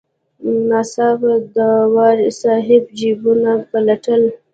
ناڅاپه 0.69 1.33
داوري 1.55 2.29
صاحب 2.41 2.83
جیبونه 2.97 3.51
پلټل. 3.69 4.23